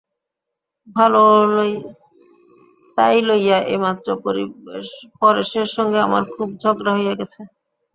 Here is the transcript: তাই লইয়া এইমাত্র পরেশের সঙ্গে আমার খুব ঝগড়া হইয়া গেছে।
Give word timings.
তাই 2.97 3.17
লইয়া 3.27 3.57
এইমাত্র 3.71 4.07
পরেশের 5.19 5.67
সঙ্গে 5.75 5.99
আমার 6.01 6.23
খুব 6.33 6.47
ঝগড়া 6.61 6.91
হইয়া 6.97 7.13
গেছে। 7.19 7.41